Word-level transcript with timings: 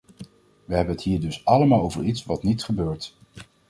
We 0.65 0.75
hebben 0.75 0.93
het 0.95 1.03
hier 1.03 1.19
dus 1.19 1.45
allemaal 1.45 1.81
over 1.81 2.03
iets 2.03 2.23
wat 2.25 2.43
niet 2.43 2.63
gebeurt. 2.63 3.17